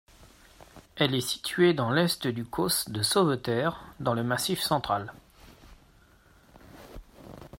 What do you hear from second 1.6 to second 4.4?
dans l'est du causse de Sauveterre, dans le